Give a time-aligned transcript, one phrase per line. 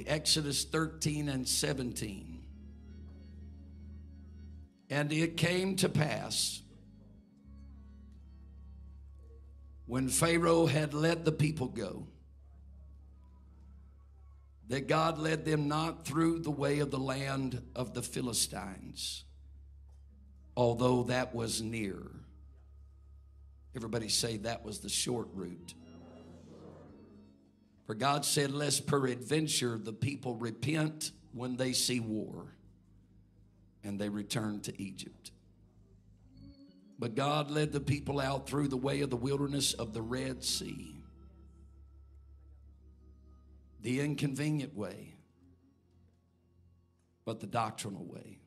[0.00, 2.42] Exodus 13 and 17.
[4.90, 6.62] And it came to pass
[9.86, 12.06] when Pharaoh had let the people go
[14.68, 19.24] that God led them not through the way of the land of the Philistines,
[20.56, 22.00] although that was near.
[23.76, 25.74] Everybody say that was the short route.
[27.86, 32.54] For God said, Lest peradventure the people repent when they see war,
[33.82, 35.32] and they return to Egypt.
[36.98, 40.44] But God led the people out through the way of the wilderness of the Red
[40.44, 41.02] Sea
[43.82, 45.14] the inconvenient way,
[47.24, 48.38] but the doctrinal way.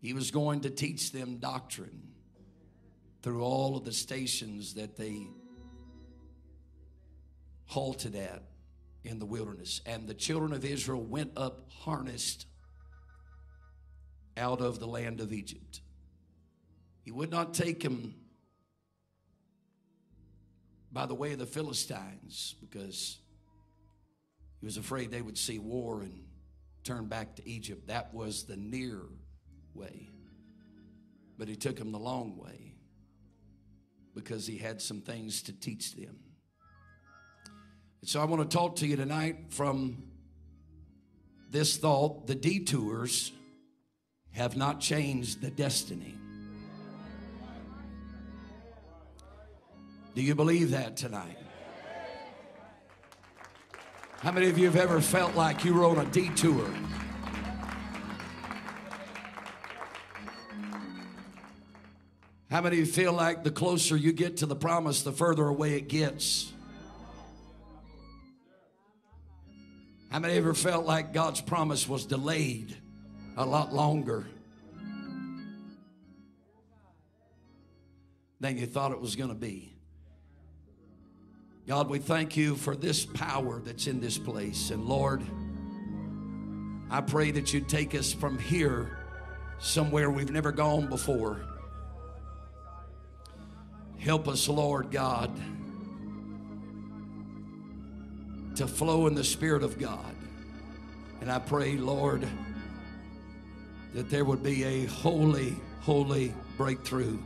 [0.00, 2.02] He was going to teach them doctrine
[3.22, 5.26] through all of the stations that they
[7.66, 8.42] halted at
[9.04, 9.80] in the wilderness.
[9.86, 12.46] And the children of Israel went up harnessed
[14.36, 15.80] out of the land of Egypt.
[17.02, 18.14] He would not take them
[20.92, 23.18] by the way of the Philistines because
[24.60, 26.24] he was afraid they would see war and
[26.84, 27.88] turn back to Egypt.
[27.88, 29.02] That was the near
[29.74, 30.08] way.
[31.38, 32.74] But he took them the long way
[34.14, 36.16] because he had some things to teach them.
[38.00, 40.02] And so I want to talk to you tonight from
[41.50, 43.32] this thought the detours
[44.32, 46.14] have not changed the destiny.
[50.14, 51.38] Do you believe that tonight?
[54.20, 56.68] How many of you have ever felt like you were on a detour?
[62.50, 65.46] How many of you feel like the closer you get to the promise, the further
[65.46, 66.52] away it gets?
[70.16, 72.74] How many ever felt like God's promise was delayed
[73.36, 74.26] a lot longer
[78.40, 79.76] than you thought it was going to be?
[81.68, 84.70] God, we thank you for this power that's in this place.
[84.70, 85.20] And Lord,
[86.90, 88.96] I pray that you'd take us from here
[89.58, 91.42] somewhere we've never gone before.
[93.98, 95.30] Help us, Lord God,
[98.56, 100.14] to flow in the Spirit of God.
[101.20, 102.26] And I pray, Lord,
[103.94, 107.18] that there would be a holy, holy breakthrough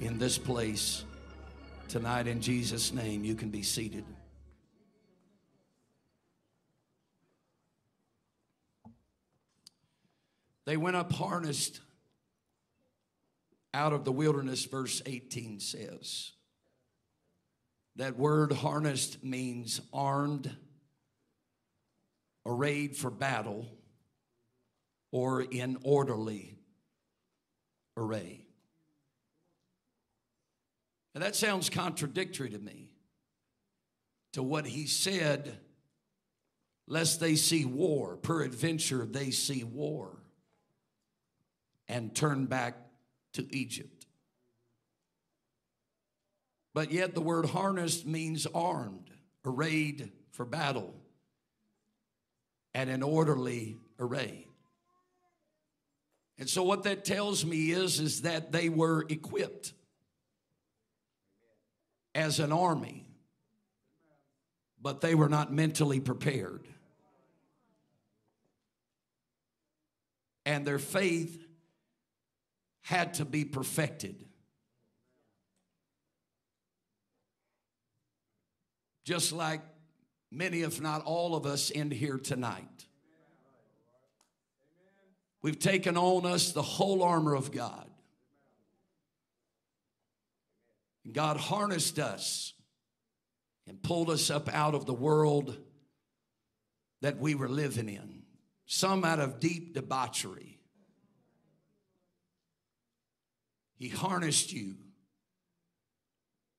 [0.00, 1.04] in this place
[1.88, 3.24] tonight in Jesus' name.
[3.24, 4.04] You can be seated.
[10.66, 11.80] They went up harnessed
[13.74, 16.33] out of the wilderness, verse 18 says.
[17.96, 20.54] That word harnessed means armed,
[22.44, 23.68] arrayed for battle,
[25.12, 26.58] or in orderly
[27.96, 28.44] array.
[31.14, 32.90] And that sounds contradictory to me
[34.32, 35.60] to what he said,
[36.88, 40.18] lest they see war, peradventure they see war,
[41.86, 42.76] and turn back
[43.34, 44.03] to Egypt.
[46.74, 49.08] But yet the word harnessed means armed,
[49.44, 50.92] arrayed for battle,
[52.74, 54.48] and an orderly array.
[56.36, 59.72] And so what that tells me is, is that they were equipped
[62.12, 63.06] as an army,
[64.82, 66.66] but they were not mentally prepared.
[70.44, 71.46] And their faith
[72.82, 74.26] had to be perfected.
[79.04, 79.60] Just like
[80.30, 82.86] many, if not all of us, in here tonight.
[85.42, 87.88] We've taken on us the whole armor of God.
[91.12, 92.54] God harnessed us
[93.66, 95.56] and pulled us up out of the world
[97.02, 98.22] that we were living in,
[98.64, 100.58] some out of deep debauchery.
[103.76, 104.76] He harnessed you.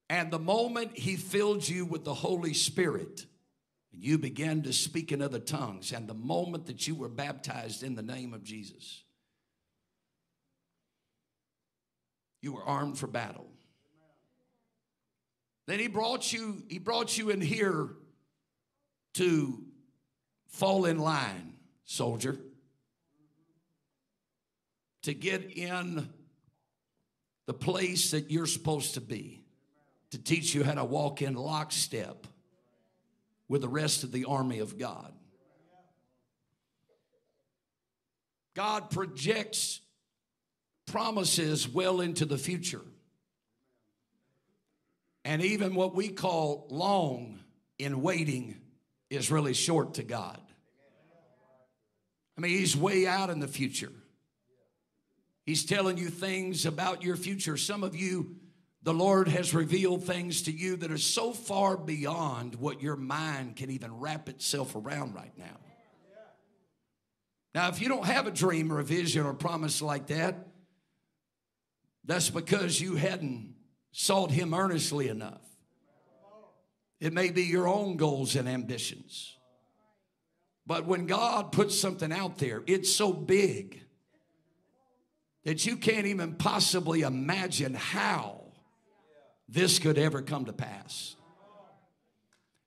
[0.10, 3.26] And the moment He filled you with the Holy Spirit,
[3.92, 7.84] and you began to speak in other tongues, and the moment that you were baptized
[7.84, 9.04] in the name of Jesus,
[12.42, 13.48] you were armed for battle.
[15.68, 17.90] Then he brought you, he brought you in here
[19.16, 19.64] to
[20.50, 21.56] fall in line,
[21.86, 22.38] soldier.
[25.04, 26.10] To get in
[27.46, 29.45] the place that you're supposed to be.
[30.16, 32.26] To teach you how to walk in lockstep
[33.50, 35.12] with the rest of the army of God.
[38.56, 39.82] God projects
[40.86, 42.80] promises well into the future.
[45.26, 47.40] And even what we call long
[47.78, 48.56] in waiting
[49.10, 50.40] is really short to God.
[52.38, 53.92] I mean, He's way out in the future.
[55.46, 57.58] He's telling you things about your future.
[57.58, 58.38] Some of you,
[58.86, 63.56] the Lord has revealed things to you that are so far beyond what your mind
[63.56, 65.58] can even wrap itself around right now.
[67.56, 70.50] Now, if you don't have a dream or a vision or a promise like that,
[72.04, 73.56] that's because you hadn't
[73.92, 75.42] sought Him earnestly enough.
[77.00, 79.36] It may be your own goals and ambitions.
[80.68, 83.82] But when God puts something out there, it's so big
[85.44, 88.45] that you can't even possibly imagine how
[89.48, 91.16] this could ever come to pass.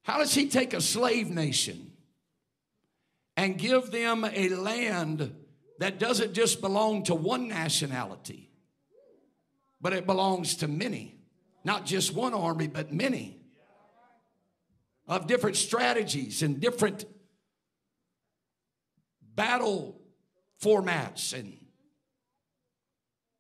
[0.03, 1.93] How does He take a slave nation
[3.37, 5.35] and give them a land
[5.79, 8.51] that doesn't just belong to one nationality,
[9.81, 11.15] but it belongs to many?
[11.65, 13.39] Not just one army, but many
[15.09, 17.07] of different strategies and different
[19.35, 19.99] battle
[20.63, 21.57] formats and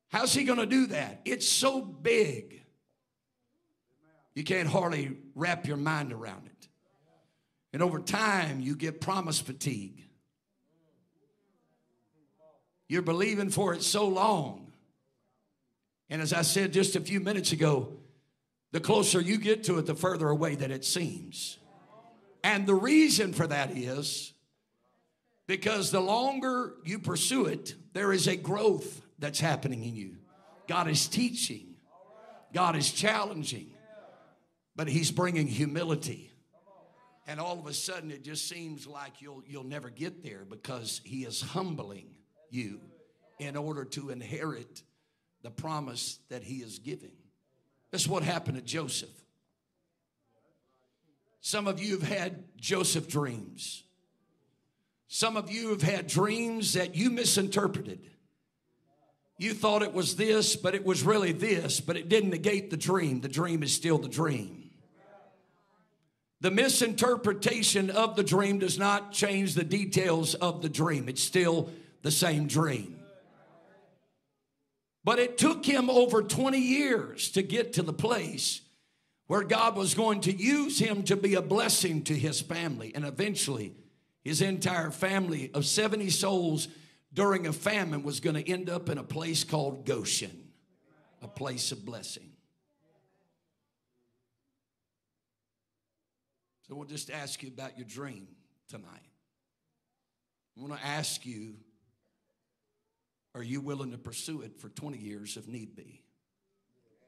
[0.09, 2.58] how's he going to do that it's so big
[4.39, 6.69] you can't hardly wrap your mind around it.
[7.73, 10.05] And over time you get promise fatigue.
[12.87, 14.71] You're believing for it so long.
[16.09, 17.95] And as i said just a few minutes ago
[18.71, 21.59] the closer you get to it, the further away that it seems.
[22.45, 24.35] And the reason for that is
[25.49, 30.19] because the longer you pursue it, there is a growth that's happening in you.
[30.69, 31.75] God is teaching,
[32.55, 33.73] God is challenging,
[34.79, 36.31] but He's bringing humility.
[37.27, 41.01] And all of a sudden, it just seems like you'll, you'll never get there because
[41.05, 42.15] He is humbling
[42.49, 42.81] you
[43.41, 44.83] in order to inherit
[45.43, 47.11] the promise that He is giving.
[47.91, 49.11] That's what happened to Joseph.
[51.41, 53.83] Some of you have had Joseph dreams.
[55.09, 58.11] Some of you have had dreams that you misinterpreted.
[59.39, 62.77] You thought it was this, but it was really this, but it didn't negate the
[62.77, 63.21] dream.
[63.21, 64.68] The dream is still the dream.
[66.41, 71.71] The misinterpretation of the dream does not change the details of the dream, it's still
[72.03, 72.99] the same dream.
[75.05, 78.61] But it took him over 20 years to get to the place
[79.27, 82.93] where God was going to use him to be a blessing to his family.
[82.95, 83.75] And eventually,
[84.23, 86.69] his entire family of 70 souls
[87.13, 90.49] during a famine was going to end up in a place called Goshen,
[91.23, 92.31] a place of blessing.
[96.69, 98.29] So we'll just ask you about your dream
[98.69, 98.85] tonight.
[100.57, 101.55] I want to ask you
[103.35, 106.03] are you willing to pursue it for 20 years if need be?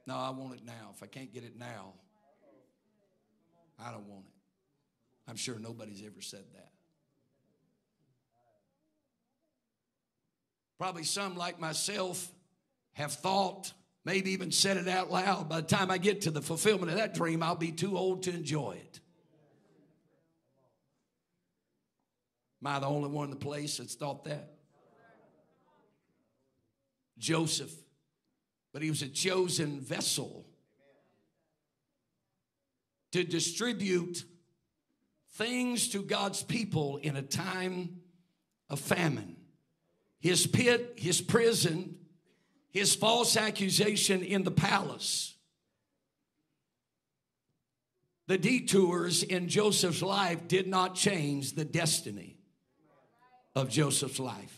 [0.07, 0.93] No, I want it now.
[0.95, 1.93] If I can't get it now,
[3.77, 5.29] I don't want it.
[5.29, 6.71] I'm sure nobody's ever said that.
[10.77, 12.31] Probably some, like myself,
[12.93, 13.73] have thought,
[14.05, 15.49] maybe even said it out loud.
[15.49, 18.23] By the time I get to the fulfillment of that dream, I'll be too old
[18.23, 18.99] to enjoy it.
[22.63, 24.53] Am I the only one in the place that's thought that?
[27.17, 27.71] Joseph,
[28.73, 30.45] but he was a chosen vessel
[33.11, 34.23] to distribute
[35.33, 38.01] things to God's people in a time
[38.69, 39.37] of famine.
[40.19, 41.95] His pit, his prison,
[42.69, 45.35] his false accusation in the palace,
[48.27, 52.37] the detours in Joseph's life did not change the destiny
[53.55, 54.57] of Joseph's life.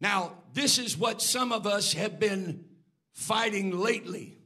[0.00, 2.64] Now, this is what some of us have been
[3.12, 4.38] fighting lately.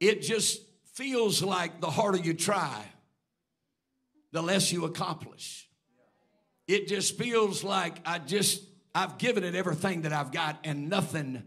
[0.00, 0.60] It just
[0.94, 2.84] feels like the harder you try,
[4.32, 5.68] the less you accomplish.
[6.66, 8.62] It just feels like I just,
[8.94, 11.42] I've given it everything that I've got and nothing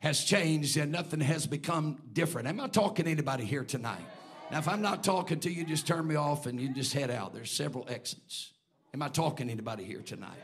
[0.00, 2.48] has changed and nothing has become different.
[2.48, 4.04] Am I talking to anybody here tonight?
[4.50, 7.10] Now, if I'm not talking to you, just turn me off and you just head
[7.10, 7.34] out.
[7.34, 8.52] There's several exits.
[8.94, 10.42] Am I talking to anybody here tonight?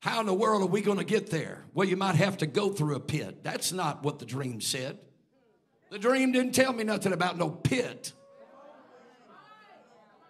[0.00, 1.64] How in the world are we going to get there?
[1.74, 3.42] Well, you might have to go through a pit.
[3.42, 4.98] That's not what the dream said.
[5.90, 8.12] The dream didn't tell me nothing about no pit.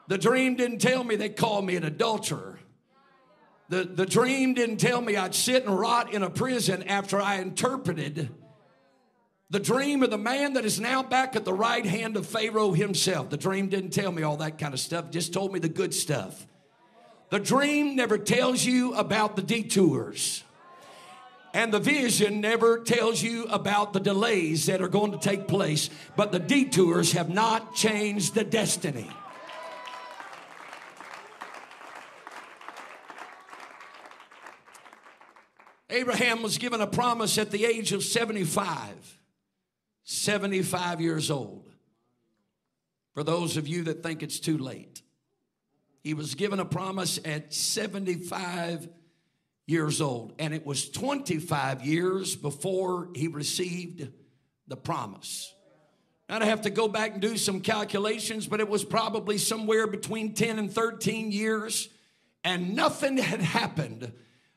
[0.09, 2.59] The dream didn't tell me they called me an adulterer.
[3.69, 7.37] The, the dream didn't tell me I'd sit and rot in a prison after I
[7.37, 8.29] interpreted
[9.51, 12.73] the dream of the man that is now back at the right hand of Pharaoh
[12.73, 13.31] himself.
[13.31, 15.93] The dream didn't tell me all that kind of stuff, just told me the good
[15.93, 16.47] stuff.
[17.31, 20.45] The dream never tells you about the detours.
[21.53, 25.91] And the vision never tells you about the delays that are going to take place,
[26.15, 29.11] but the detours have not changed the destiny.
[35.89, 39.20] Abraham was given a promise at the age of 75.
[40.05, 41.69] 75 years old.
[43.15, 45.03] For those of you that think it's too late,
[46.03, 48.89] he was given a promise at 75
[49.67, 54.09] years old, and it was 25 years before he received
[54.67, 55.55] the promise.
[56.29, 59.87] Now I'd have to go back and do some calculations, but it was probably somewhere
[59.87, 61.89] between 10 and 13 years,
[62.45, 64.13] and nothing had happened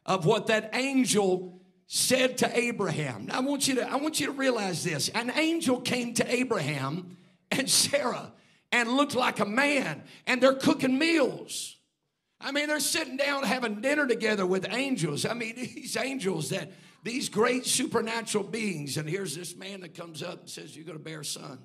[0.05, 3.27] of what that angel said to Abraham.
[3.27, 5.09] Now I want you to I want you to realize this.
[5.09, 7.17] An angel came to Abraham
[7.51, 8.31] and Sarah
[8.71, 11.77] and looked like a man and they're cooking meals.
[12.41, 15.25] I mean, they're sitting down having dinner together with angels.
[15.25, 16.71] I mean, these angels that
[17.03, 20.99] these great supernatural beings, and here's this man that comes up and says, You're gonna
[20.99, 21.59] bear a son.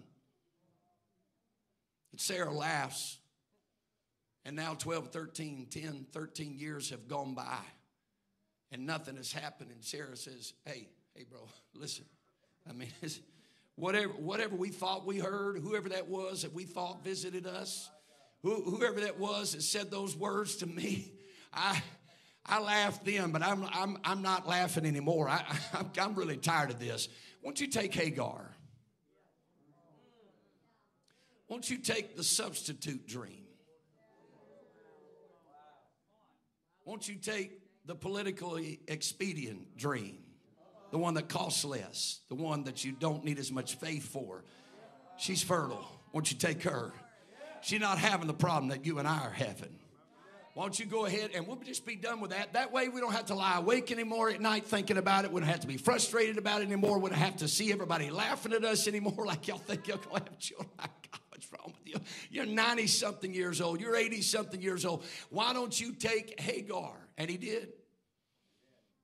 [2.13, 3.19] And Sarah laughs.
[4.45, 7.59] And now 12, 13, 10, 13 years have gone by
[8.73, 9.71] and nothing has happened.
[9.71, 11.41] And Sarah says, Hey, hey, bro,
[11.75, 12.05] listen.
[12.69, 12.89] I mean,
[13.77, 17.91] whatever, whatever we thought we heard, whoever that was that we thought visited us,
[18.43, 21.13] who, whoever that was that said those words to me,
[21.53, 21.83] I,
[22.45, 25.29] I laughed then, but I'm, I'm, I'm not laughing anymore.
[25.29, 25.45] I,
[25.75, 27.09] I'm, I'm really tired of this.
[27.43, 28.55] Won't you take Hagar?
[31.49, 33.45] Won't you take the substitute dream?
[36.85, 37.53] Won't you take
[37.89, 40.19] the politically expedient dream,
[40.91, 44.45] the one that costs less, the one that you don't need as much faith for.
[45.17, 45.89] She's fertile.
[46.13, 46.93] Won't you take her?
[47.63, 49.75] She's not having the problem that you and I are having.
[50.53, 52.53] Why don't you go ahead and we'll just be done with that?
[52.53, 55.33] That way we don't have to lie awake anymore at night thinking about it.
[55.33, 56.99] We don't have to be frustrated about it anymore.
[56.99, 60.25] We don't have to see everybody laughing at us anymore like y'all think y'all gonna
[60.25, 60.69] have children.
[61.31, 62.01] What's wrong with you?
[62.31, 63.81] You're 90 something years old.
[63.81, 65.05] You're 80 something years old.
[65.31, 66.93] Why don't you take Hagar?
[67.17, 67.73] And he did.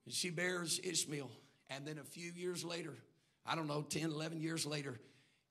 [0.06, 1.30] And she bears Ishmael.
[1.70, 2.94] And then a few years later,
[3.46, 5.00] I don't know, 10, 11 years later,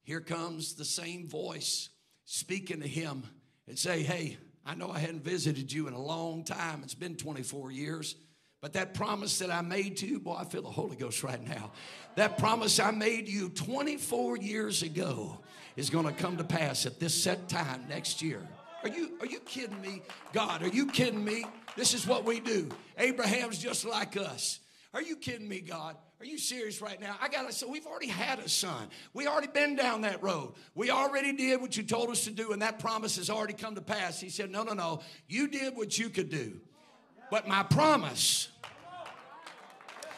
[0.04, 1.90] here comes the same voice
[2.26, 3.24] speaking to him
[3.68, 6.82] and say, Hey, I know I hadn't visited you in a long time.
[6.84, 8.16] It's been 24 years.
[8.62, 11.46] But that promise that I made to you, boy, I feel the Holy Ghost right
[11.46, 11.72] now.
[12.16, 15.40] That promise I made you 24 years ago
[15.76, 18.48] is going to come to pass at this set time next year.
[18.84, 20.02] Are you, are you kidding me?
[20.32, 21.46] God, are you kidding me?
[21.76, 22.70] This is what we do.
[22.98, 24.60] Abraham's just like us.
[24.94, 25.96] Are you kidding me, God?
[26.20, 27.16] Are you serious right now?
[27.20, 28.88] I got to say, we've already had a son.
[29.14, 30.54] We already been down that road.
[30.76, 33.76] We already did what you told us to do, and that promise has already come
[33.76, 34.22] to pass.
[34.22, 35.02] He said, No, no, no.
[35.28, 36.62] You did what you could do.
[37.32, 38.50] But my promise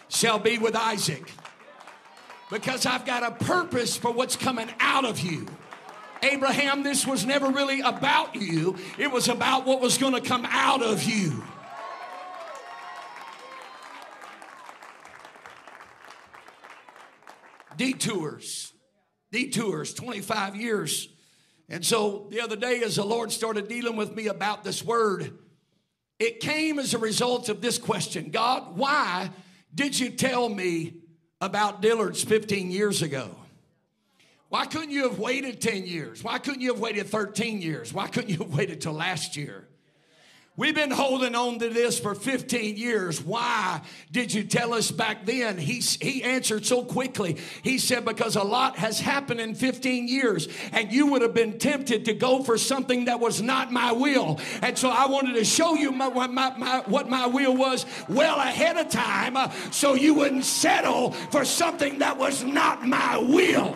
[0.10, 1.32] shall be with Isaac
[2.52, 5.48] because I've got a purpose for what's coming out of you.
[6.26, 10.46] Abraham, this was never really about you, it was about what was going to come
[10.50, 11.44] out of you.
[17.78, 18.74] Detours,
[19.32, 21.10] detours, 25 years.
[21.68, 25.38] And so the other day, as the Lord started dealing with me about this word,
[26.20, 29.30] it came as a result of this question God, why
[29.74, 31.02] did you tell me
[31.42, 33.36] about Dillard's 15 years ago?
[34.50, 36.24] Why couldn't you have waited 10 years?
[36.24, 37.94] Why couldn't you have waited 13 years?
[37.94, 39.68] Why couldn't you have waited till last year?
[40.58, 43.22] We've been holding on to this for 15 years.
[43.22, 45.58] Why did you tell us back then?
[45.58, 47.36] He, he answered so quickly.
[47.62, 51.60] He said, Because a lot has happened in 15 years, and you would have been
[51.60, 54.40] tempted to go for something that was not my will.
[54.62, 58.40] And so I wanted to show you my, my, my, what my will was well
[58.40, 63.76] ahead of time uh, so you wouldn't settle for something that was not my will.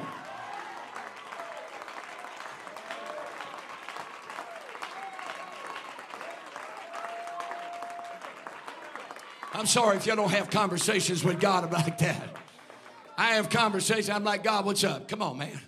[9.59, 12.29] I'm sorry if y'all don't have conversations with God about that.
[13.17, 14.09] I have conversations.
[14.09, 15.09] I'm like, God, what's up?
[15.09, 15.59] Come on, man.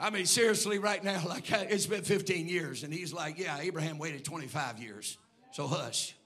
[0.00, 3.98] I mean, seriously, right now, like it's been 15 years, and he's like, yeah, Abraham
[3.98, 5.18] waited 25 years.
[5.52, 6.16] So hush.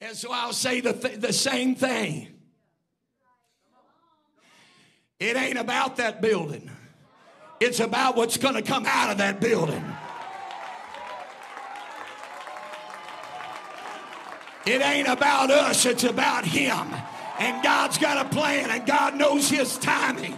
[0.00, 2.26] And so I'll say the, th- the same thing.
[5.20, 6.68] It ain't about that building,
[7.60, 9.84] it's about what's going to come out of that building.
[14.66, 16.94] It ain't about us, it's about Him.
[17.38, 20.36] And God's got a plan, and God knows His timing.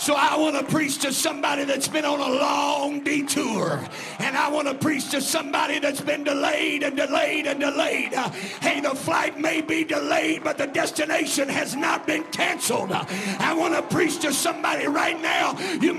[0.00, 3.86] So I want to preach to somebody that's been on a long detour.
[4.18, 8.14] And I want to preach to somebody that's been delayed and delayed and delayed.
[8.14, 8.30] Uh,
[8.62, 12.92] hey, the flight may be delayed, but the destination has not been canceled.
[12.92, 13.04] Uh,
[13.40, 15.58] I want to preach to somebody right now.
[15.82, 15.92] You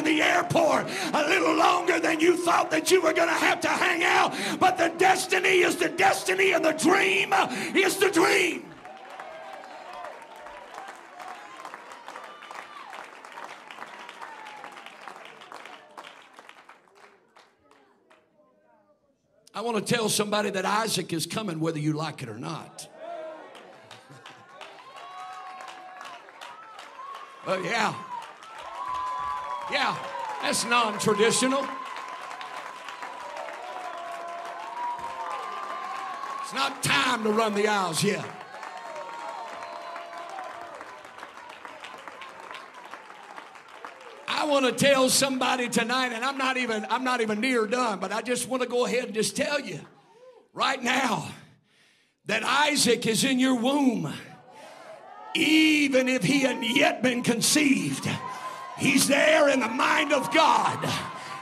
[0.00, 3.60] in the airport a little longer than you thought that you were going to have
[3.60, 4.34] to hang out.
[4.58, 7.32] But the destiny is the destiny and the dream
[7.74, 8.64] is the dream.
[19.52, 22.88] I want to tell somebody that Isaac is coming whether you like it or not.
[27.46, 27.94] Oh, yeah.
[29.70, 29.96] Yeah,
[30.42, 31.66] that's non traditional.
[36.40, 38.24] It's not time to run the aisles yet.
[44.26, 48.00] I want to tell somebody tonight, and I'm not even I'm not even near done,
[48.00, 49.78] but I just want to go ahead and just tell you
[50.52, 51.28] right now
[52.26, 54.12] that Isaac is in your womb,
[55.36, 58.08] even if he hadn't yet been conceived.
[58.80, 60.78] He's there in the mind of God.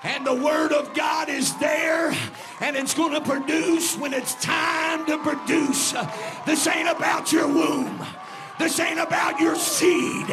[0.02, 2.12] And the word of God is there
[2.61, 5.95] and it's going to produce when it's time to produce.
[6.45, 8.04] This ain't about your womb.
[8.59, 10.26] This ain't about your seed.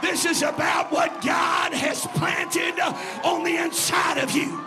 [0.00, 2.78] This is about what God has planted
[3.24, 4.64] on the inside of you.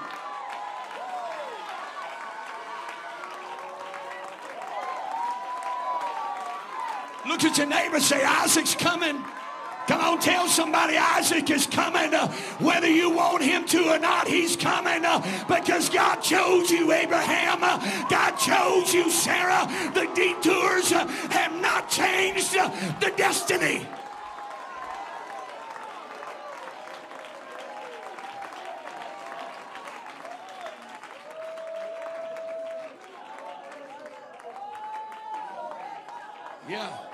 [7.26, 9.24] Look at your neighbor say, Isaac's coming.
[9.90, 12.14] Come on, tell somebody Isaac is coming.
[12.14, 12.28] Uh,
[12.60, 17.64] whether you want him to or not, he's coming uh, because God chose you, Abraham.
[17.64, 19.68] Uh, God chose you, Sarah.
[19.96, 22.70] The detours uh, have not changed uh,
[23.00, 23.88] the destiny.
[36.68, 37.09] Yeah.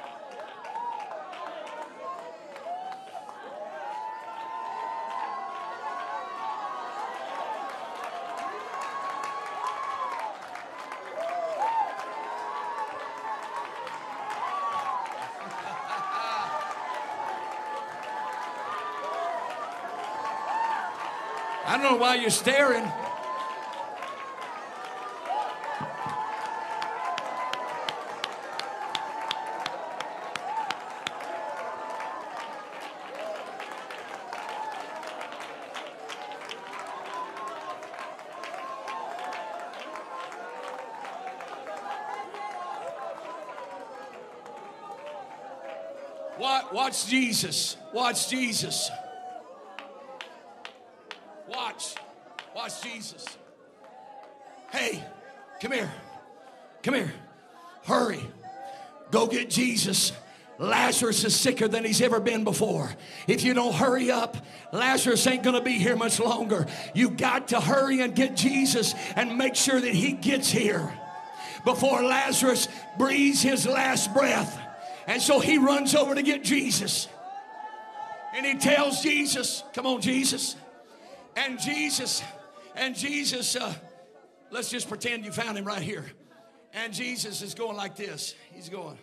[21.75, 22.89] I don't know why you're staring.
[46.71, 47.75] Watch, Jesus.
[47.93, 48.89] Watch Jesus.
[51.47, 51.95] Watch.
[52.55, 53.25] Watch Jesus.
[54.71, 55.03] Hey,
[55.61, 55.91] come here.
[56.83, 57.13] Come here.
[57.85, 58.21] Hurry.
[59.11, 60.11] Go get Jesus.
[60.57, 62.95] Lazarus is sicker than he's ever been before.
[63.27, 64.37] If you don't hurry up,
[64.71, 66.65] Lazarus ain't going to be here much longer.
[66.93, 70.93] You got to hurry and get Jesus and make sure that he gets here
[71.65, 74.57] before Lazarus breathes his last breath.
[75.07, 77.09] And so he runs over to get Jesus.
[78.33, 80.55] And he tells Jesus, Come on, Jesus.
[81.35, 82.23] And Jesus,
[82.75, 83.73] and Jesus, uh,
[84.51, 86.05] let's just pretend you found him right here.
[86.73, 88.35] And Jesus is going like this.
[88.53, 88.97] He's going.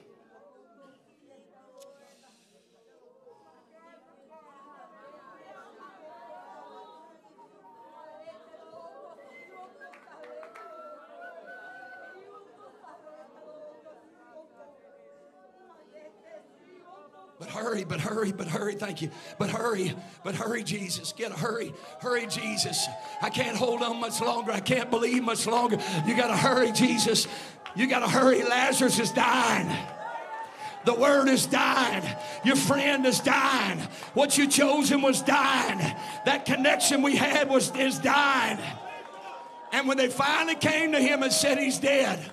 [17.93, 18.75] But hurry, but hurry.
[18.75, 19.11] Thank you.
[19.39, 19.95] But hurry,
[20.25, 21.13] but hurry, Jesus.
[21.13, 22.87] Get a hurry, hurry, Jesus.
[23.21, 24.53] I can't hold on much longer.
[24.53, 25.79] I can't believe much longer.
[26.07, 27.27] You got to hurry, Jesus.
[27.75, 28.43] You got to hurry.
[28.43, 29.75] Lazarus is dying.
[30.85, 32.05] The word is dying.
[32.45, 33.79] Your friend is dying.
[34.15, 35.79] What you chosen was dying.
[36.25, 38.59] That connection we had was is dying.
[39.73, 42.31] And when they finally came to him and said he's dead,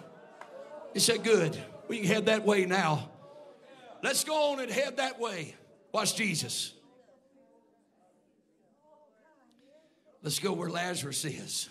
[0.94, 1.58] he said, Good.
[1.88, 3.10] We can head that way now.
[4.04, 5.56] Let's go on and head that way.
[5.92, 6.74] Watch Jesus.
[10.22, 11.70] Let's go where Lazarus is.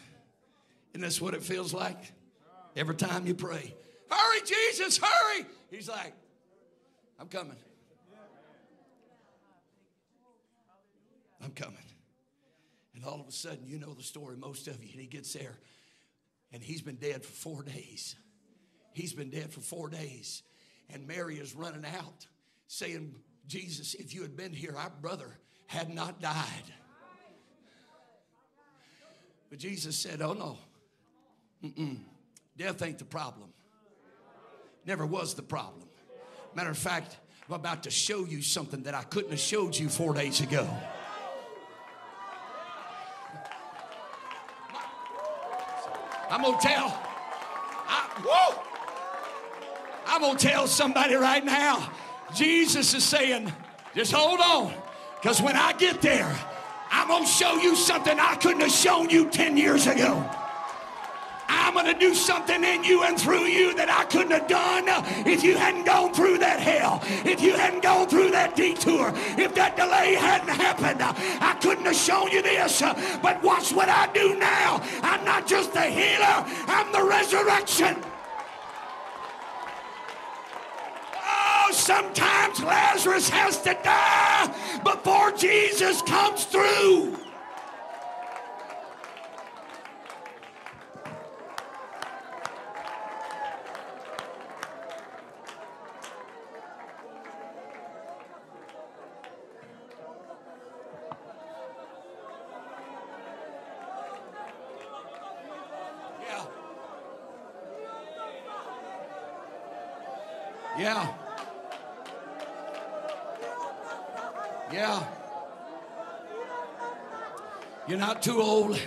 [0.94, 2.12] Isn't what it feels like?
[2.74, 3.74] Every time you pray,
[4.10, 5.44] hurry, Jesus, hurry.
[5.70, 6.12] He's like,
[7.18, 7.56] I'm coming.
[11.42, 11.76] I'm coming.
[12.94, 15.32] And all of a sudden, you know the story, most of you, and he gets
[15.32, 15.56] there,
[16.52, 18.16] and he's been dead for four days.
[18.92, 20.42] He's been dead for four days.
[20.92, 22.26] And Mary is running out
[22.66, 23.14] saying,
[23.48, 26.74] Jesus, if you had been here, our brother had not died.
[29.50, 30.58] But Jesus said, Oh no,
[31.64, 31.98] Mm-mm.
[32.56, 33.48] death ain't the problem.
[34.84, 35.88] Never was the problem.
[36.54, 37.16] Matter of fact,
[37.48, 40.68] I'm about to show you something that I couldn't have showed you four days ago.
[46.30, 47.02] I'm gonna tell.
[47.88, 48.58] I!
[50.06, 51.90] I'm gonna tell somebody right now.
[52.34, 53.52] Jesus is saying,
[53.94, 54.72] just hold on,
[55.20, 56.34] because when I get there,
[56.90, 60.24] I'm gonna show you something I couldn't have shown you 10 years ago.
[61.50, 64.84] I'm going to do something in you and through you that I couldn't have done
[65.26, 69.54] if you hadn't gone through that hell, if you hadn't gone through that detour, if
[69.54, 71.00] that delay hadn't happened.
[71.02, 72.82] I couldn't have shown you this.
[73.22, 74.82] But watch what I do now.
[75.02, 77.96] I'm not just the healer, I'm the resurrection.
[81.16, 87.16] Oh, sometimes Lazarus has to die before Jesus comes through.
[110.78, 111.18] Yeah.
[114.72, 115.02] Yeah.
[117.98, 118.80] You're not too old.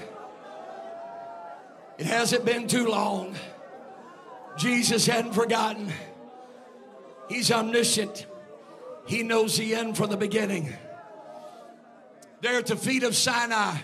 [1.98, 3.36] It hasn't been too long.
[4.58, 5.92] Jesus hadn't forgotten.
[7.28, 8.26] He's omniscient.
[9.06, 10.74] He knows the end from the beginning.
[12.40, 13.80] There at the feet of Sinai,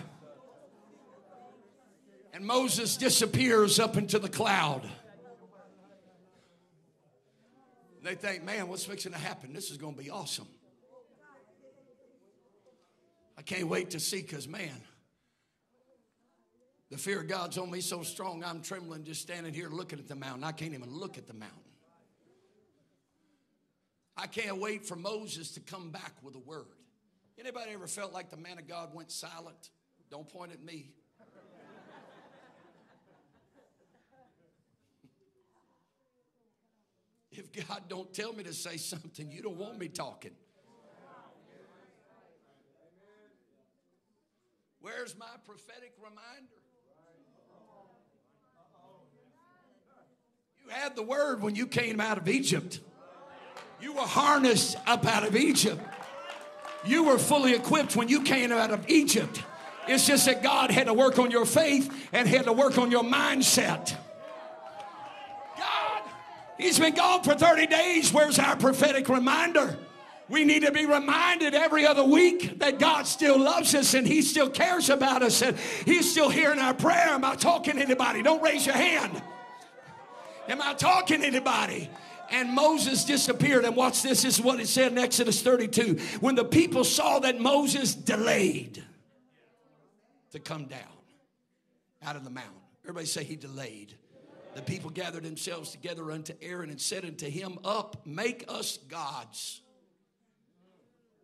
[2.32, 4.88] and Moses disappears up into the cloud.
[8.02, 9.52] They think, man, what's fixing to happen?
[9.52, 10.48] This is going to be awesome.
[13.36, 14.72] I can't wait to see because, man,
[16.90, 20.08] the fear of God's on me so strong, I'm trembling just standing here looking at
[20.08, 20.44] the mountain.
[20.44, 21.58] I can't even look at the mountain.
[24.16, 26.66] I can't wait for Moses to come back with a word.
[27.38, 29.70] Anybody ever felt like the man of God went silent?
[30.10, 30.90] Don't point at me.
[37.30, 40.32] If God don't tell me to say something, you don't want me talking.
[44.80, 46.58] Where's my prophetic reminder?
[50.70, 52.80] Had the word when you came out of Egypt.
[53.80, 55.80] You were harnessed up out of Egypt.
[56.84, 59.42] You were fully equipped when you came out of Egypt.
[59.86, 62.90] It's just that God had to work on your faith and had to work on
[62.90, 63.96] your mindset.
[65.56, 66.02] God,
[66.58, 68.12] He's been gone for 30 days.
[68.12, 69.78] Where's our prophetic reminder?
[70.28, 74.20] We need to be reminded every other week that God still loves us and He
[74.20, 77.08] still cares about us and He's still hearing our prayer.
[77.08, 78.22] Am I talking to anybody?
[78.22, 79.22] Don't raise your hand.
[80.48, 81.90] Am I talking to anybody?
[82.30, 83.64] And Moses disappeared.
[83.64, 85.98] And watch this, this is what it said in Exodus 32.
[86.20, 88.84] When the people saw that Moses delayed
[90.32, 90.80] to come down
[92.02, 92.52] out of the mountain,
[92.84, 93.94] everybody say he delayed
[94.58, 99.60] the people gathered themselves together unto Aaron and said unto him, Up, make us gods,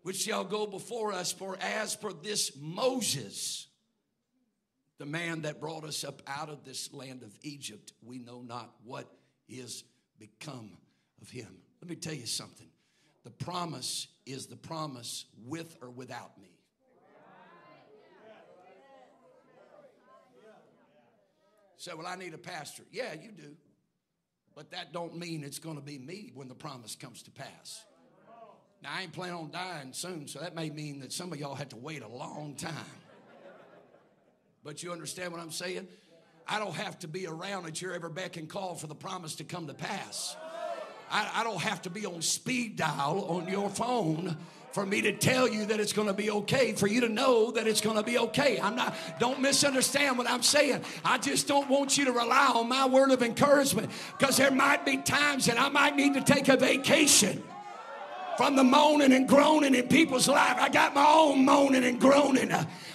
[0.03, 1.33] which shall go before us.
[1.33, 3.67] For as for this Moses,
[4.99, 8.71] the man that brought us up out of this land of Egypt, we know not
[8.85, 9.11] what
[9.49, 9.85] is
[10.19, 10.71] become
[11.21, 11.57] of him.
[11.83, 12.69] Let me tell you something.
[13.25, 16.49] The promise is the promise with or without me.
[21.77, 22.83] Say, well, I need a pastor.
[22.93, 23.57] Yeah, you do.
[24.55, 27.85] But that don't mean it's going to be me when the promise comes to pass.
[28.83, 31.55] Now, I ain't planning on dying soon, so that may mean that some of y'all
[31.55, 32.73] have to wait a long time.
[34.65, 35.87] But you understand what I'm saying?
[36.49, 39.35] I don't have to be around at your every beck and call for the promise
[39.37, 40.37] to come to pass.
[41.11, 44.37] I, I don't have to be on speed dial on your phone
[44.73, 47.53] for me to tell you that it's going to be okay, for you to know
[47.53, 48.59] that it's going to be okay.
[48.59, 50.83] I'm not, don't misunderstand what I'm saying.
[51.05, 54.85] I just don't want you to rely on my word of encouragement because there might
[54.85, 57.43] be times that I might need to take a vacation
[58.37, 60.57] from the moaning and groaning in people's life.
[60.59, 62.53] I got my own moaning and groaning.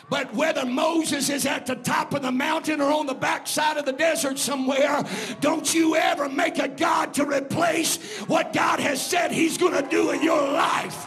[0.10, 3.86] But whether Moses is at the top of the mountain or on the backside of
[3.86, 5.04] the desert somewhere,
[5.40, 9.88] don't you ever make a God to replace what God has said he's going to
[9.88, 11.06] do in your life.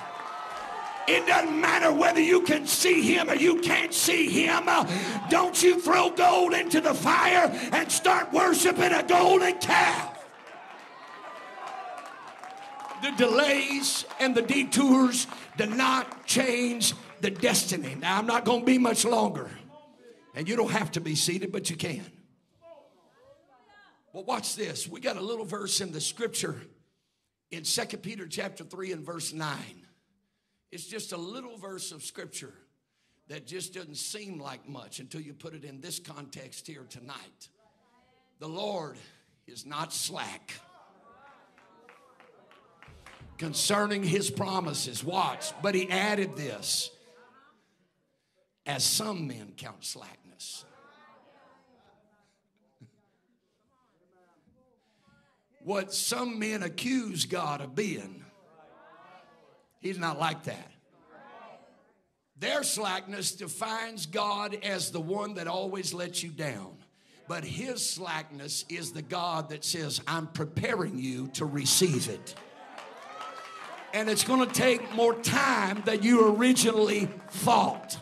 [1.09, 4.69] It doesn't matter whether you can see him or you can't see him.
[5.29, 10.12] Don't you throw gold into the fire and start worshiping a golden calf.
[13.03, 17.97] The delays and the detours do not change the destiny.
[17.97, 19.51] Now, I'm not going to be much longer.
[20.35, 22.05] And you don't have to be seated, but you can.
[24.13, 24.87] Well, watch this.
[24.87, 26.63] We got a little verse in the scripture
[27.51, 29.57] in Second Peter chapter 3 and verse 9.
[30.71, 32.55] It's just a little verse of scripture
[33.29, 37.49] that just doesn't seem like much until you put it in this context here tonight.
[38.39, 38.97] The Lord
[39.47, 40.53] is not slack
[43.43, 45.03] concerning his promises.
[45.03, 46.93] Watch, but he added this
[48.67, 50.65] as some men count slackness.
[55.65, 58.25] What some men accuse God of being,
[59.81, 60.71] he's not like that.
[62.39, 66.77] Their slackness defines God as the one that always lets you down.
[67.27, 72.37] But his slackness is the God that says, I'm preparing you to receive it.
[73.93, 77.99] And it's going to take more time than you originally thought.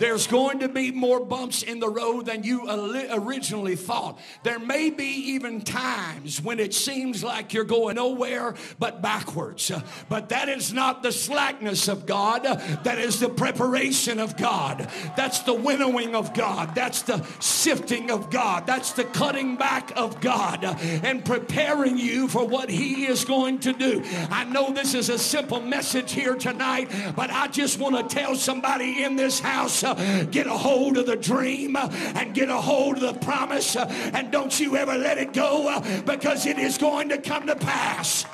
[0.00, 2.66] There's going to be more bumps in the road than you
[3.12, 4.18] originally thought.
[4.42, 9.70] There may be even times when it seems like you're going nowhere but backwards.
[10.08, 14.88] But that is not the slackness of God, that is the preparation of God.
[15.16, 16.74] That's the winnowing of God.
[16.74, 18.66] That's the sifting of God.
[18.66, 23.74] That's the cutting back of God and preparing you for what He is going to
[23.74, 24.02] do.
[24.30, 28.34] I know this is a simple message here tonight, but I just want to tell
[28.34, 29.84] somebody in this house
[30.30, 34.58] get a hold of the dream and get a hold of the promise and don't
[34.58, 38.24] you ever let it go because it is going to come to pass.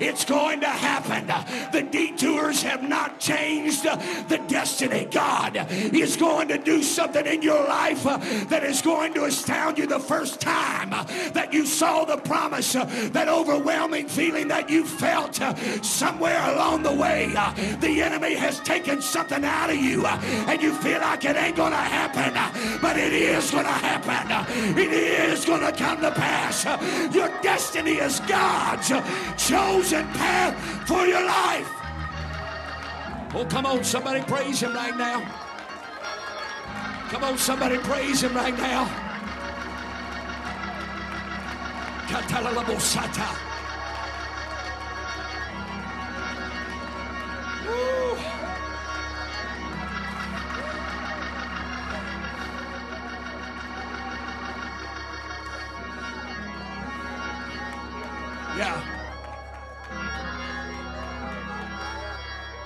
[0.00, 1.26] It's going to happen.
[1.72, 5.06] The detours have not changed the destiny.
[5.10, 9.86] God is going to do something in your life that is going to astound you
[9.86, 10.90] the first time
[11.32, 15.40] that you saw the promise, that overwhelming feeling that you felt
[15.84, 17.32] somewhere along the way.
[17.80, 21.72] The enemy has taken something out of you and you feel like it ain't going
[21.72, 22.32] to happen,
[22.80, 24.78] but it is going to happen.
[24.78, 26.64] It is going to come to pass.
[27.14, 28.88] Your destiny is God's
[29.36, 30.54] chosen chosen path
[30.86, 31.68] for your life.
[33.34, 35.20] Oh, come on, somebody praise him right now.
[37.10, 38.84] Come on, somebody praise him right now.
[47.66, 48.43] Woo.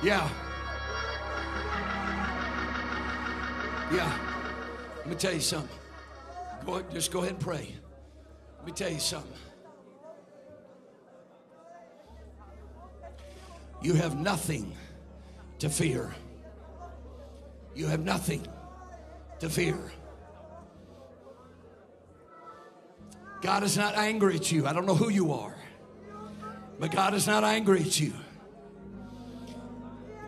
[0.09, 0.27] Yeah.
[3.93, 4.19] Yeah.
[4.97, 5.79] Let me tell you something.
[6.65, 7.75] Go ahead, just go ahead and pray.
[8.57, 9.39] Let me tell you something.
[13.83, 14.73] You have nothing
[15.59, 16.15] to fear.
[17.75, 18.47] You have nothing
[19.41, 19.79] to fear.
[23.43, 24.67] God is not angry at you.
[24.67, 25.55] I don't know who you are,
[26.81, 28.15] but God is not angry at you.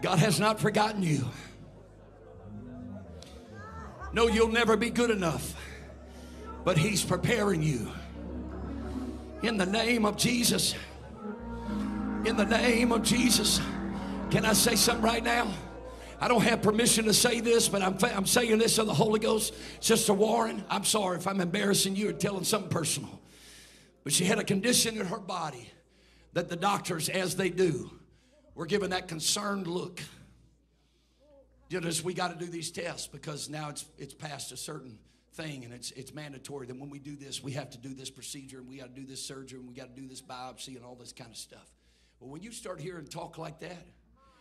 [0.03, 1.25] God has not forgotten you.
[4.13, 5.55] No, you'll never be good enough,
[6.65, 7.91] but He's preparing you.
[9.43, 10.75] In the name of Jesus.
[12.25, 13.61] In the name of Jesus.
[14.31, 15.53] Can I say something right now?
[16.21, 19.19] I don't have permission to say this, but I'm, I'm saying this of the Holy
[19.19, 19.55] Ghost.
[19.81, 23.21] Sister Warren, I'm sorry if I'm embarrassing you or telling something personal.
[24.05, 25.71] But she had a condition in her body
[26.35, 27.91] that the doctors, as they do,
[28.55, 30.01] we're given that concerned look.
[31.69, 34.99] You know, we got to do these tests because now it's it's past a certain
[35.35, 38.11] thing and it's it's mandatory that when we do this, we have to do this
[38.11, 40.77] procedure and we got to do this surgery and we got to do this biopsy
[40.77, 41.71] and all this kind of stuff.
[42.19, 43.87] Well, when you start hearing talk like that,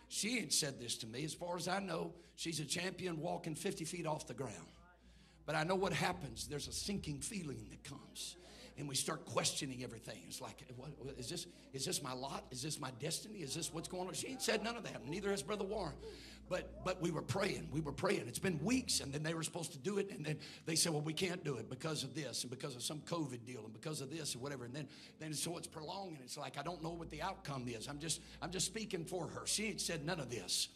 [0.08, 1.24] she ain't said this to me.
[1.24, 4.54] As far as I know, she's a champion walking 50 feet off the ground.
[5.46, 6.48] But I know what happens.
[6.48, 8.36] There's a sinking feeling that comes
[8.80, 10.18] and we start questioning everything.
[10.26, 12.44] It's like, what, is this is this my lot?
[12.50, 13.40] Is this my destiny?
[13.40, 14.14] Is this what's going on?
[14.14, 15.06] She ain't said none of that.
[15.06, 15.94] Neither has Brother Warren.
[16.48, 17.68] But but we were praying.
[17.70, 18.24] We were praying.
[18.26, 20.92] It's been weeks, and then they were supposed to do it, and then they said,
[20.92, 23.72] well, we can't do it because of this, and because of some COVID deal, and
[23.72, 24.64] because of this, or whatever.
[24.64, 24.88] And then
[25.20, 26.18] then so it's prolonging.
[26.24, 27.86] It's like I don't know what the outcome is.
[27.86, 29.42] I'm just I'm just speaking for her.
[29.46, 30.68] She ain't said none of this.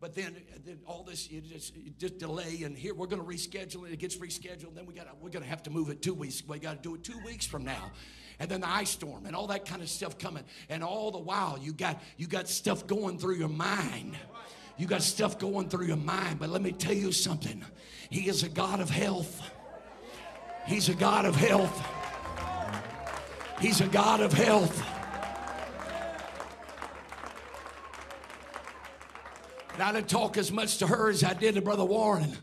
[0.00, 3.28] But then, then all this you just, you just delay, and here we're going to
[3.28, 3.92] reschedule it.
[3.92, 4.74] It gets rescheduled.
[4.74, 6.42] Then we got we're going to have to move it two weeks.
[6.46, 7.90] We got to do it two weeks from now,
[8.38, 10.44] and then the ice storm and all that kind of stuff coming.
[10.68, 14.16] And all the while, you got you got stuff going through your mind.
[14.76, 16.38] You got stuff going through your mind.
[16.38, 17.64] But let me tell you something.
[18.08, 19.42] He is a God of health.
[20.66, 21.84] He's a God of health.
[23.60, 24.97] He's a God of health.
[29.78, 32.36] And I didn't talk as much to her as I did to Brother Warren.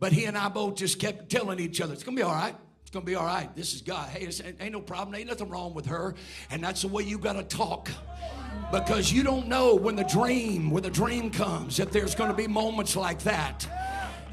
[0.00, 2.34] But he and I both just kept telling each other, it's going to be all
[2.34, 2.56] right.
[2.82, 3.48] It's going to be all right.
[3.54, 4.08] This is God.
[4.08, 5.14] Hey, ain't no problem.
[5.14, 6.16] Ain't nothing wrong with her.
[6.50, 7.88] And that's the way you got to talk
[8.72, 12.36] because you don't know when the dream when the dream comes if there's going to
[12.36, 13.66] be moments like that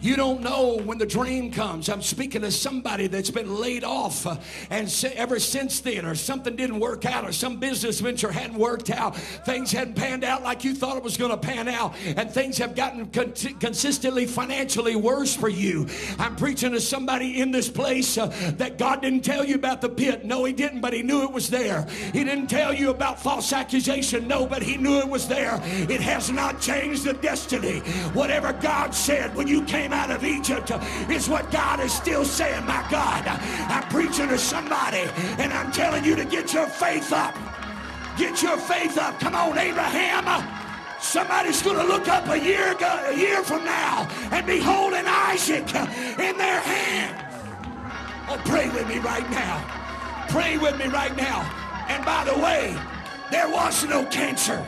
[0.01, 1.89] you don't know when the dream comes.
[1.89, 4.37] I'm speaking to somebody that's been laid off, uh,
[4.69, 8.89] and ever since then, or something didn't work out, or some business venture hadn't worked
[8.89, 12.29] out, things hadn't panned out like you thought it was going to pan out, and
[12.31, 15.87] things have gotten con- consistently financially worse for you.
[16.19, 19.89] I'm preaching to somebody in this place uh, that God didn't tell you about the
[19.89, 20.25] pit.
[20.25, 21.87] No, He didn't, but He knew it was there.
[22.13, 24.27] He didn't tell you about false accusation.
[24.27, 25.59] No, but He knew it was there.
[25.63, 27.79] It has not changed the destiny.
[28.13, 30.71] Whatever God said when you came came out of Egypt
[31.09, 32.65] is what God is still saying.
[32.65, 35.07] My God, I'm preaching to somebody
[35.39, 37.33] and I'm telling you to get your faith up.
[38.17, 39.17] Get your faith up.
[39.19, 40.25] Come on, Abraham.
[40.99, 45.05] Somebody's going to look up a year, ago, a year from now and be holding
[45.05, 45.67] Isaac
[46.19, 47.23] in their hands.
[48.27, 50.25] Oh, pray with me right now.
[50.29, 51.43] Pray with me right now.
[51.87, 52.75] And by the way,
[53.31, 54.65] there was no cancer.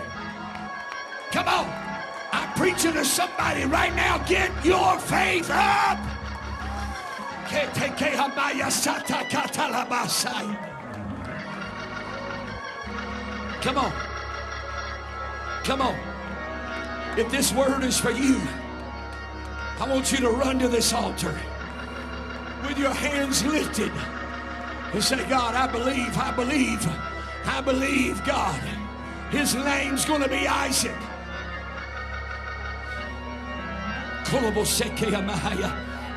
[1.31, 1.88] Come on.
[2.31, 4.17] I'm preaching to somebody right now.
[4.19, 5.97] Get your faith up.
[13.61, 13.91] Come on.
[15.63, 15.97] Come on.
[17.17, 18.39] If this word is for you,
[19.79, 21.35] I want you to run to this altar
[22.67, 23.91] with your hands lifted
[24.93, 26.87] and say, God, I believe, I believe,
[27.45, 28.61] I believe, God.
[29.31, 30.95] His name's going to be Isaac.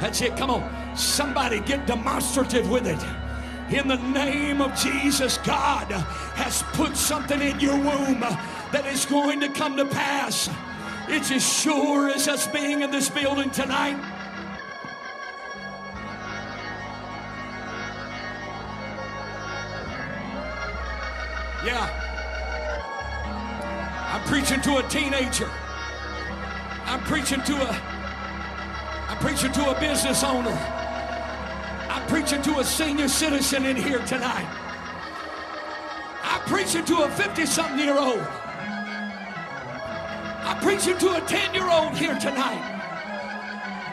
[0.00, 0.36] That's it.
[0.36, 0.96] Come on.
[0.96, 3.02] Somebody get demonstrative with it.
[3.74, 9.40] In the name of Jesus, God has put something in your womb that is going
[9.40, 10.50] to come to pass.
[11.08, 13.96] It's as sure as us being in this building tonight.
[21.64, 21.88] Yeah.
[24.12, 25.50] I'm preaching to a teenager.
[26.84, 27.91] I'm preaching to a
[29.22, 30.50] preaching to a business owner.
[31.88, 34.48] I'm preaching to a senior citizen in here tonight.
[36.24, 38.26] I'm preaching to a 50 something year old.
[40.42, 42.64] I'm preaching to a 10 year old here tonight.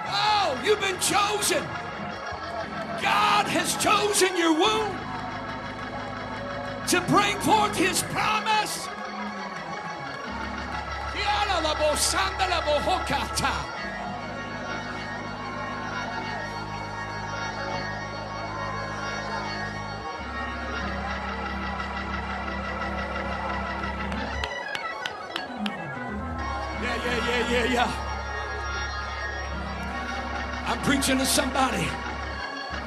[0.07, 1.61] Oh, you've been chosen.
[2.99, 4.97] God has chosen your womb
[6.87, 8.89] to bring forth his promise.
[30.99, 31.87] Preaching to somebody,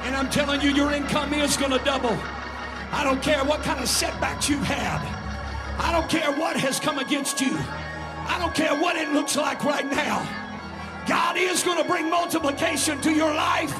[0.03, 2.15] and I'm telling you, your income is going to double.
[2.91, 5.01] I don't care what kind of setbacks you've had.
[5.79, 7.57] I don't care what has come against you.
[7.57, 10.29] I don't care what it looks like right now.
[11.07, 13.73] God is going to bring multiplication to your life.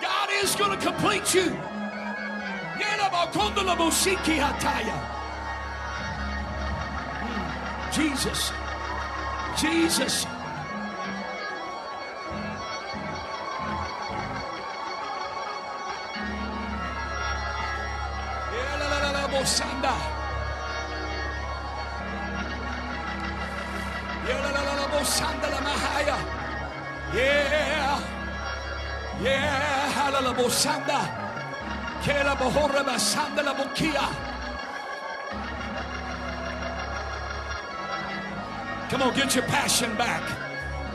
[0.00, 1.50] God is going to complete you.
[7.20, 8.00] Hmm.
[8.00, 8.50] Jesus.
[9.60, 10.24] Jesus.
[27.14, 28.00] Yeah.
[29.22, 29.60] Yeah.
[32.02, 32.84] Kela bohora.
[38.88, 40.22] Come on, get your passion back.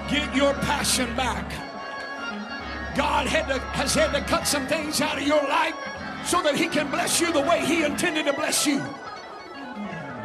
[0.09, 1.49] Get your passion back.
[2.95, 5.75] God had to, has had to cut some things out of your life
[6.25, 8.81] so that He can bless you the way He intended to bless you.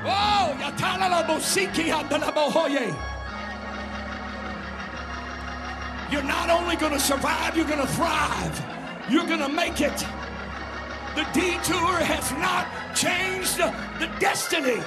[0.02, 0.56] Oh,
[6.10, 8.64] you're not only going to survive, you're going to thrive.
[9.10, 9.96] You're going to make it.
[11.14, 14.82] The detour has not changed the destiny.